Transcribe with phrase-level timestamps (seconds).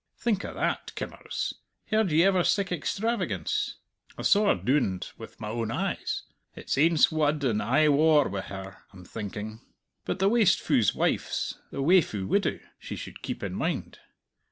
[0.17, 1.53] Think o' that, kimmers;
[1.91, 3.75] heard ye ever sic extravagance!
[4.17, 6.23] I saw her doin'd wi' my own eyes.
[6.55, 9.61] It's aince wud and aye waur wi' her, I'm thinking.
[10.05, 13.99] But the wastefu' wife's the waefu' widow, she should keep in mind.